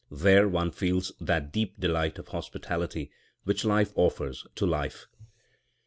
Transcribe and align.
There 0.09 0.49
one 0.49 0.71
feels 0.71 1.11
that 1.21 1.51
deep 1.53 1.79
delight 1.79 2.17
of 2.17 2.29
hospitality 2.29 3.11
which 3.43 3.63
life 3.63 3.91
offers 3.95 4.47
to 4.55 4.65
life. 4.65 5.05